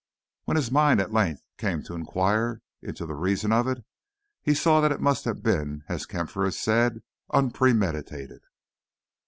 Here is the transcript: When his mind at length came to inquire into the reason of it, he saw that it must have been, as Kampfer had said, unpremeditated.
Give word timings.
When 0.45 0.57
his 0.57 0.71
mind 0.71 0.99
at 0.99 1.13
length 1.13 1.43
came 1.59 1.83
to 1.83 1.93
inquire 1.93 2.63
into 2.81 3.05
the 3.05 3.13
reason 3.13 3.51
of 3.51 3.67
it, 3.67 3.85
he 4.41 4.55
saw 4.55 4.81
that 4.81 4.91
it 4.91 4.99
must 4.99 5.25
have 5.25 5.43
been, 5.43 5.83
as 5.87 6.07
Kampfer 6.07 6.43
had 6.45 6.55
said, 6.55 7.03
unpremeditated. 7.31 8.41